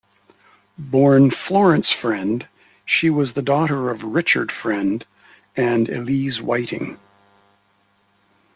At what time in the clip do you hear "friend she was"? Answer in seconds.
2.01-3.35